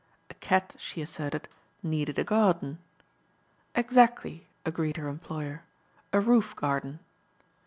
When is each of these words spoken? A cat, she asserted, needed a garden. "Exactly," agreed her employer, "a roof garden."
A 0.31 0.33
cat, 0.33 0.75
she 0.79 0.99
asserted, 1.03 1.47
needed 1.83 2.17
a 2.17 2.23
garden. 2.23 2.79
"Exactly," 3.75 4.47
agreed 4.65 4.97
her 4.97 5.07
employer, 5.07 5.61
"a 6.11 6.19
roof 6.19 6.55
garden." 6.55 7.01